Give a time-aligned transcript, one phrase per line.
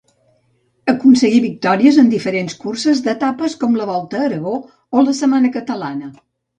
[0.93, 6.15] Aconseguí victòries en diferents curses d'etapes com la Volta a Aragó o la Setmana Catalana.